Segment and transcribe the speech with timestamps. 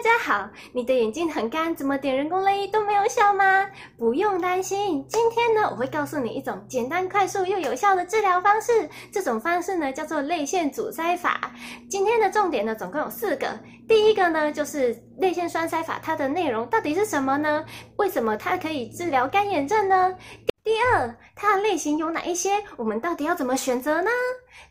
[0.00, 3.66] 大家好，你的眼睛很干，怎么点人工泪液都没有效吗？
[3.98, 8.88] 不用担心，今天呢，我会告诉你一种简单、快速又有效的治疗方式。
[9.12, 11.52] 这种方式呢，叫做泪腺阻塞法。
[11.90, 13.46] 今天的重点呢，总共有四个。
[13.86, 17.62] 第一个呢，就是泪腺栓塞法，它的内容到底是什么呢？
[17.96, 20.16] 为什么它可以治疗干眼症呢？
[20.64, 22.52] 第二，它的类型有哪一些？
[22.78, 24.10] 我们到底要怎么选择呢？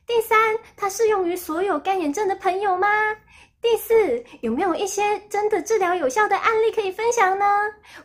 [0.07, 2.87] 第三，它适用于所有干眼症的朋友吗？
[3.61, 7.45] 第四，有没有一些真的治疗有效的案例可以分享呢？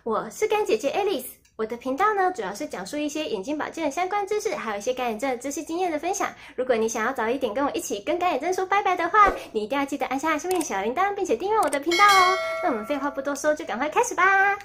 [0.03, 6.29] 我是干姐姐 Alice，我的频道呢，主要是讲述一些眼睛保健的相关知识，还有一些干眼症的知识经验的分享。
[6.57, 12.37] 如果你想要早一点跟我一起跟干眼症说拜拜的话，你一定要记得按下下面小铃铛，并且订阅我的频道哦。
[12.65, 14.59] 那我们废话不多说，就赶快开始吧。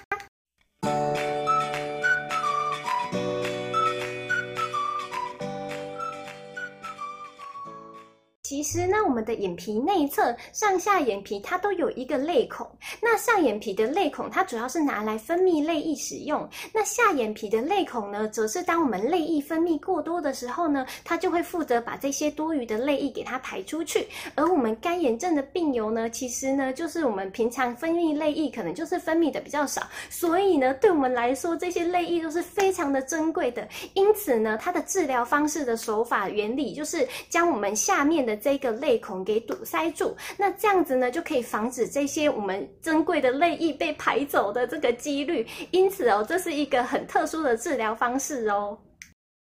[8.60, 12.70] 其实呢，我们的眼皮内侧上下眼皮它都有一个泪孔。
[13.00, 16.46] 那上眼皮的泪孔它主要是拿来分泌泪液使用。
[16.74, 24.06] 那下眼皮的泪孔呢，则是当我们泪液分泌过多的时候呢，它就会负责把这些多余的泪液给它排出去。
[24.34, 29.80] 而我们干眼症的病友呢，其实呢，就是我们平常分泌泪液可能就是分泌的比较少，
[30.10, 33.66] 所以呢，对我们来说，这些泪液都是非常的珍贵的。
[33.94, 45.46] 因此呢，它的治疗方式的手法原理就是将我们下面的这这个泪孔给堵塞住，那这样子呢，就可以防止这些我们珍贵的泪液被排走的这个几率。
[45.70, 48.76] 因此哦，这是一个很特殊的治疗方式哦。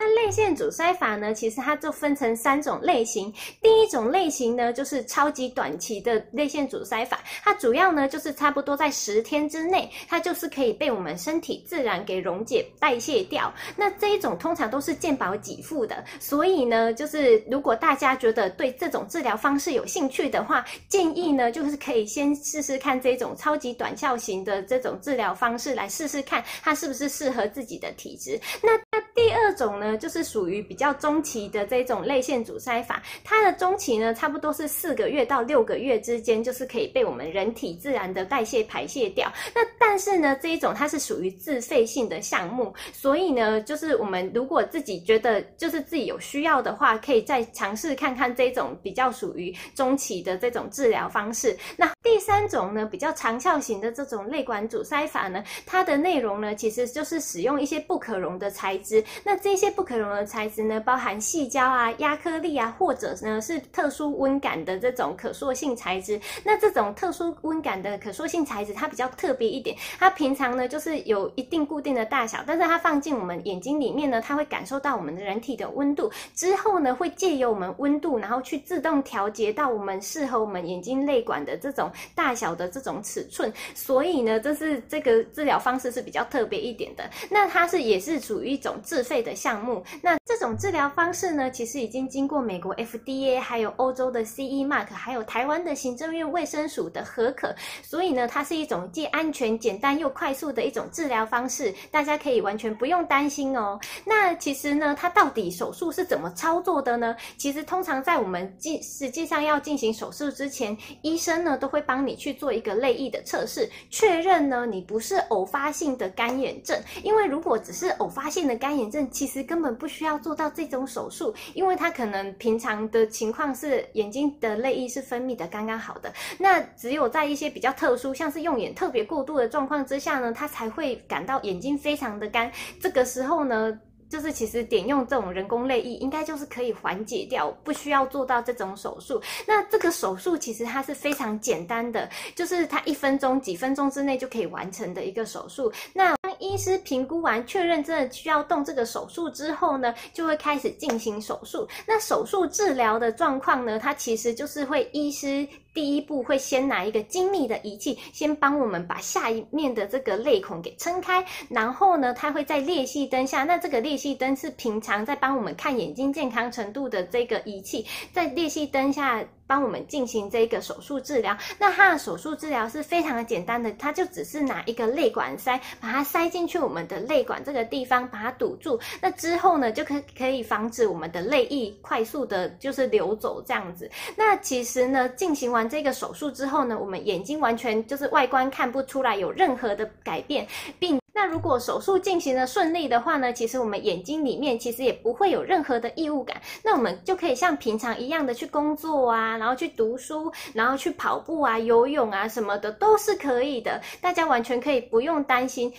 [0.01, 3.33] 那泪腺阻塞法呢，其实它就分成三种类型。
[3.61, 13.53] 第一种类型呢，就是超级短期的泪腺阻塞法，它主要呢就是差不多在十天之内，它就是可以被我们身体自然给溶解代谢掉。
[13.75, 28.41] 那这一种通常都是健保给付的，所以呢，就是如果大家觉得对这种治疗方式有兴趣的话，建议呢就是可以先试试看这种超级短效型的这种治疗方式，来试试看它是不是适合自己的体质。
[28.63, 28.79] 那
[29.17, 39.33] 第二种呢，就是属于比较中期的这种泪腺阻塞法，它的中期呢，差不多是四个月到六个月之间，就是可以被我们人体自然的代谢排泄掉。
[39.55, 51.57] 那但是呢，这一种它是属于自费性的项目，所以呢，就是我们如果自己觉得就是自己有需要的话，可以再尝试看看这种比较属于中期的这种治疗方式。
[51.77, 59.03] 那第三种呢，比较长效型的这种泪管阻塞法呢，它的内容呢，其实就是使用一些不可溶的材质。
[59.25, 66.21] 那这些不可溶的材质呢，包含细胶啊、压克力啊，或者呢是特殊温感的这种可塑性材质。
[66.43, 69.77] 那这种特殊温感的可塑性材质，它比较特别一点。
[69.97, 83.53] 它平常呢就是有一定固定的大小，但是它放进我们眼睛里面呢，它会感受到我们的人体的温度，之后呢会借由我们温度，然后去自动调节到我们适合我们眼睛泪管的这种大小的这种尺寸。
[83.77, 87.09] 所以呢，这是这个治疗方式是比较特别一点的。
[87.31, 89.68] 那它是也是属于一种自费的项目，
[90.03, 103.79] 那这种治疗方式呢，其实已经经过美国 FDA，还有欧洲的 CE Mark，还有台湾的行政院卫生署的核可，所以呢，它是一种既安全、简单又快速的一种治疗方式，大家可以完全不用担心哦。
[104.05, 107.17] 那其实呢，它到底手术是怎么操作的呢？
[107.37, 126.13] 其实通常在我们进实际上要进行手术之前，医生呢都会帮你去做一个泪液的测试，确认呢你不是偶发性的干眼症，因为如果只是偶发性的干眼症，其实根根本不需要做到这种手术，因为他可能平常的情况是眼睛的泪液是分泌的刚刚好的。
[126.39, 132.53] 那只有在一些比较特殊，像是用眼特别过度的状况之下呢，他才会感到眼睛非常的干。
[132.81, 133.77] 这个时候呢，
[134.09, 139.21] 就是其实点用这种人工泪液，应该就是可以缓解掉，不需要做到这种手术。
[139.45, 145.73] 那这个手术其实它是非常简单的，就是它一分钟、几分钟之内就可以完成的一个手术。
[145.93, 151.69] 那医师评估完，确认真的需要动这个手术之后呢，就会开始进行手术。
[151.87, 155.47] 那手术治疗的状况呢，它其实就是会医师。
[155.75, 169.25] 第一步会先拿一个精密的仪器，先帮我们把下一面的这个泪孔给撑开，然后呢，它会在裂隙灯下，那这个裂隙灯是平常在帮我们看眼睛健康程度的这个仪器，在裂隙灯下。
[169.49, 178.79] 帮我们进行这个手术治疗，那它的手术治疗是非常的简单的，它就只是拿一个泪管塞，把它塞进去我们的泪管这个地方，把它堵住。
[179.01, 183.91] 那之后呢，就可可以防止我们的泪液快速的，就是流走这样子。
[184.15, 190.47] 那其实呢，进行完完这个手术之后呢，我们眼睛完全就是外观看不出来有任何的改变，
[190.79, 190.99] 并。
[191.15, 205.73] 那如果手术进行的顺利的话呢，其实我们眼睛里面其实也不会有任何的异物感，那我们就可以像平常一样的去工作啊，然后去读书，然后去跑步啊、游泳啊什么的都是可以的，大家完全可以不用担心。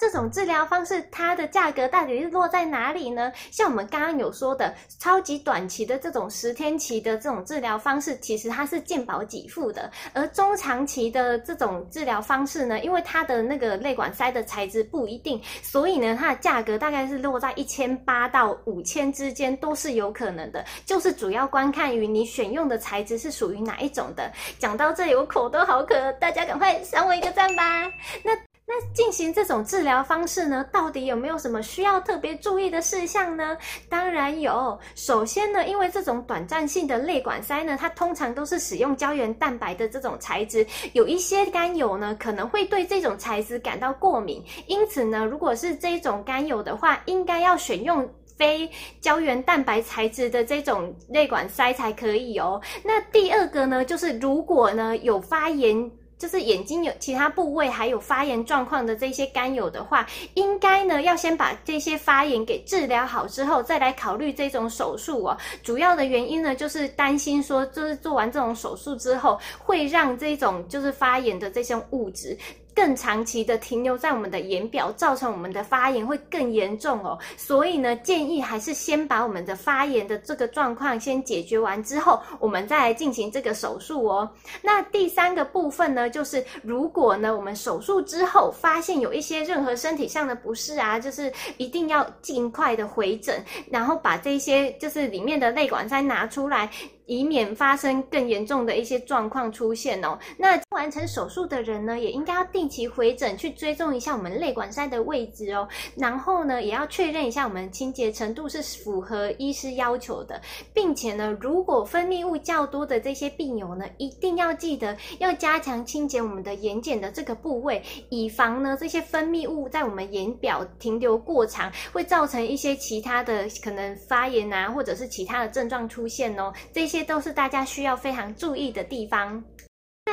[0.00, 3.30] 这种治疗方式它的价格到底是落在哪里呢？
[3.50, 24.32] 像我们刚刚有说的，超级短期的这种十天期的这种治疗方式，其实它是健保给付的，而中长期的这种治疗方式呢，因为它的那个泪管塞的材质不一定，所以呢，它的价格大概是落在一千八到五千之间都是有可能的，就是主要观看于你选用的材质是属于哪一种的。
[24.58, 27.84] 讲到这里，我口都好渴，大家赶快赏我一个赞吧。
[28.24, 28.49] 那。
[28.72, 33.56] 那进行这种治疗方式呢，到底有没有什么需要特别注意的事项呢？
[33.88, 34.78] 当然有。
[34.94, 48.08] 首先呢，因为这种短暂性的泪管塞呢，它通常都是使用胶原蛋白的这种材质，有一些干友呢可能会对这种材质感到过敏，因此呢，如果是这种干友的话，应该要选用
[48.38, 48.70] 非
[49.00, 52.62] 胶原蛋白材质的这种泪管塞才可以哦。
[52.84, 55.90] 那第二个呢，就是如果呢有发炎。
[56.20, 65.36] 就是眼睛有其他部位还有发炎状况的这些干友的话，应该呢要先把这些发炎给治疗好之后，再来考虑这种手术哦。
[65.62, 72.36] 主要的原因呢，就是担心说，就是做完这种手术之后，会让这种就是发炎的这些物质。
[72.74, 77.18] 更长期的停留在我们的眼表，造成我们的发炎会更严重哦。
[77.36, 84.30] 所以呢，建议还是先把我们的发炎的这个状况先解决完之后，我们再来进行这个手术哦。
[84.62, 96.70] 那第三个部分呢，就是如果呢，我们手术之后发现有一些任何身体上的不适啊，就是一定要尽快的回诊，然后把这些就是里面的泪管塞拿出来。
[97.10, 100.16] 以免发生更严重的一些状况出现哦。
[100.38, 105.68] 那完成手术的人呢，也应该要定期回诊去追踪一下我们泪管塞的位置哦。
[105.96, 110.40] 然后呢，也要确认一下我们清洁程度是符合医师要求的，
[110.72, 126.52] 并且呢，如果分泌物较多的这些病友呢，一定要记得要加强清洁我们的眼睑的这个部位，以防呢这些分泌物在我们眼表停留过长，会造成一些其他的可能发炎啊，或者是其他的症状出现哦。
[126.72, 126.99] 这些。
[127.04, 129.42] 都是大家需要非常注意的地方。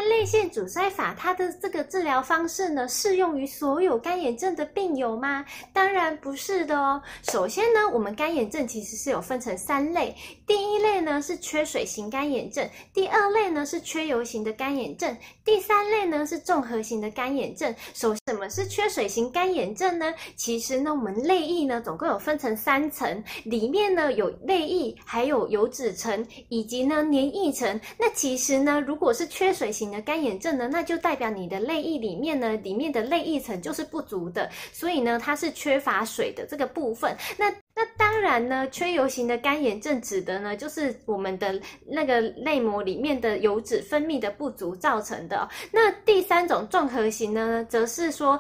[0.08, 5.46] 泪腺阻塞法它的这个治疗方式呢，适用于所有干眼症的病友吗？
[5.74, 7.02] 当然不是的哦。
[7.24, 10.16] 首先呢，我们干眼症其实是有分成三类，
[10.46, 17.74] 第一类呢是缺水型干眼症，第二类呢是缺油型的干眼症，第三类呢是综合型的干眼症。
[17.94, 20.14] 首，什么是缺水型干眼症呢？
[20.36, 27.80] 其实呢，我们泪液呢总共有分成三层，里面呢有泪液，还有油脂层，以及呢粘液层。
[27.98, 37.16] 那其实呢，如果是缺水型的干眼症呢，那就代表你的泪液里面呢，里面的泪液层就是不足的，所以呢，它是缺乏水的这个部分。
[37.38, 45.48] 那那当然呢，缺油型的干眼症指的呢，就是我们的那个泪膜里面的油脂分泌的不足造成的。
[45.72, 48.40] 那第三种综合型呢，则是说。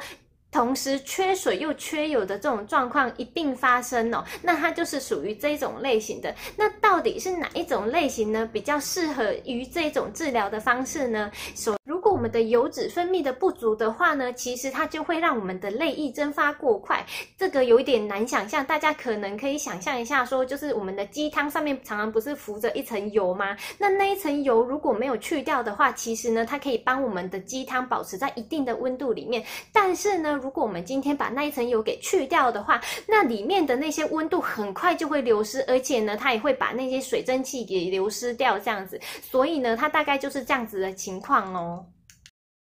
[0.51, 6.33] 同时缺水又缺油的这种状况一并发生哦，那它就是属于这种类型的。
[6.55, 8.49] 那到底是哪一种类型呢？
[8.51, 11.31] 比较适合于这种治疗的方式呢？
[11.55, 11.76] 首
[12.17, 17.05] 我们的油脂分泌的不足的话呢，其实它就会让我们的泪液蒸发过快，
[17.37, 18.65] 这个有一点难想象。
[18.65, 23.55] 大家可能可以想象一下，说就是我们的鸡汤上面常常不是浮着一层油吗？
[23.77, 29.43] 那那一层油如果没有去掉的话，其实呢，它可以帮我们的鸡汤保持在一定的温度里面。
[29.71, 38.99] 但是呢，如果我们今天把那一层油给去掉的话，那里面的那些温度很快就会流失，而且呢，它也会把那些水蒸气给流失掉，这样子。
[39.21, 41.85] 所以呢，它大概就是这样子的情况哦。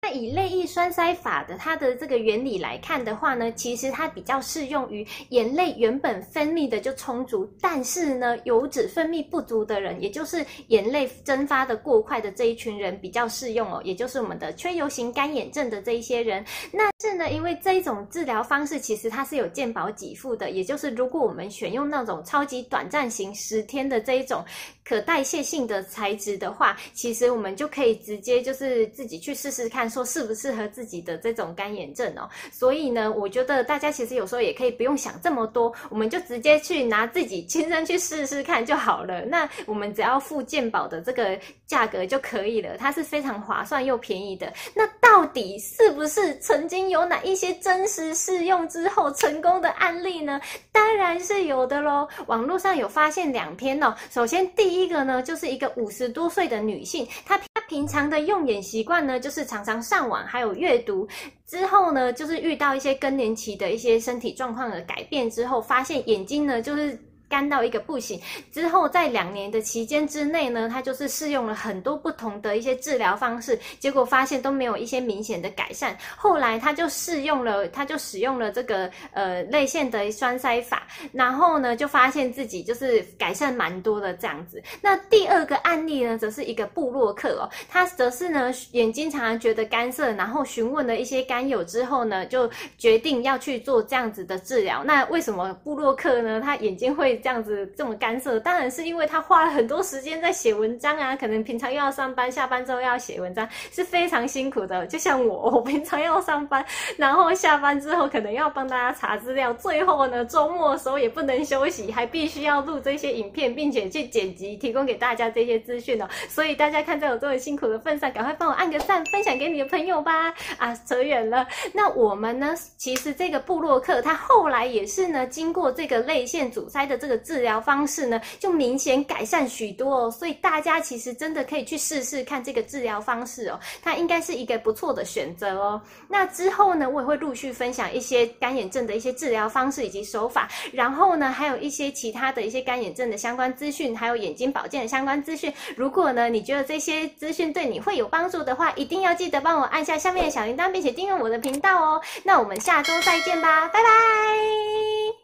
[0.02, 16.46] 那以泪液栓塞法的它的这个原理来看的话呢，其实它比较适用于眼泪原本分泌的就充足，但是呢油脂分泌不足的人，也就是眼泪蒸发的过快的这一群人比较适用哦，也就是我们的缺油型干眼症的这一些人。
[16.72, 24.44] 那是呢，因为这一种治疗方式其实它是有健保给付的，也就是如果我们选用那种超级短暂型十天的这一种
[24.86, 29.89] 可代谢性的材质的话，其实我们就可以直接就是自己去试试看。
[29.90, 39.26] 说适不适合自己的这种干眼症哦，所以呢，我觉得大家其实有时候也可以不用想这么多，我们就直接去拿自己亲身去试试看就好了。
[39.26, 44.52] 那我们只要付健保的这个价格就可以了，它是非常划算又便宜的。
[44.74, 50.40] 那到底是不是曾经有哪一些真实试用之后成功的案例呢？
[50.72, 52.08] 当然是有的喽。
[52.28, 53.94] 网络上有发现两篇哦。
[54.12, 57.40] 首先第一个呢，就是一个五十多岁的女性，她。
[57.70, 61.08] 平常的用眼习惯呢，就是常常上网，还有阅读。
[61.46, 67.00] 之后呢，就是遇到一些更年期的一些身体状况的改变之后，发现眼睛呢，就是。
[67.30, 68.20] 干到一个不行
[68.52, 75.96] 之后，在两年的期间之内呢，他就是试用了很多不同的一些治疗方式，结果发现都没有一些明显的改善。
[76.18, 84.62] 后来他就试用了，他就使用了这个呃泪腺的栓塞法，然后呢就发现自己就是改善蛮多的这样子。
[84.82, 94.84] 那第二个案例呢，则是一个布洛克哦，他则是呢眼睛常常觉得干涩，然后询问了一些干友之后呢，就决定要去做这样子的治疗。
[94.84, 96.42] 那为什么布洛克呢？
[96.42, 104.88] 他眼睛会这样子这么干涉，当然是因为他花了很多时间在写文章啊，可能平常又要上班，下班之后又要写文章，是非常辛苦的。
[104.88, 106.66] 就像我，我平常要上班，
[106.98, 116.08] 然后下班之后可能要帮大家查资料，最后呢，周末的时候也不能休息，还必须要录这些影片，并且去剪辑，提供给大家这些资讯哦。
[116.30, 120.34] 所以大家看在我这么辛苦的份上，赶快帮我按个赞，分享给你的朋友吧。
[120.58, 121.46] 啊，扯远了。
[121.74, 127.40] 那我们呢，其实这个部落客他后来也是呢，经过这个泪腺阻塞的这的治。
[127.40, 135.82] 疗方式呢，就明显改善许多哦，所以大家其实真的可以去试试看这个治疗方式哦，它应该是一个不错的选择哦。
[136.10, 145.50] 那之后呢，我也会陆续分享一些干眼症的一些治疗方式以及手法，然后呢，还有一些其他的一些干眼症的相关资讯，还有眼睛保健的相关资讯。
[145.78, 152.02] 如果呢，你觉得这些资讯对你会有帮助的话，一定要记得帮我按下下面的小铃铛，并且订阅我的频道哦。
[152.26, 155.19] 那我们下周再见吧，拜拜。